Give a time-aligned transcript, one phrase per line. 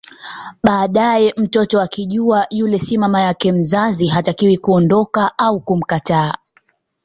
[0.63, 6.35] Baadae mtoto akijua yule si mama yake mzazi hatakiwi kuondoka au kumkataa